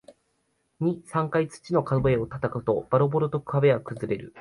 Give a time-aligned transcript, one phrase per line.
[0.79, 4.33] 二、三回土の壁を叩くと、ボロボロと壁は崩れる